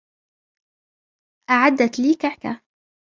أعدت 1.49 1.99
لي 1.99 2.13
كعكة. 2.15 2.61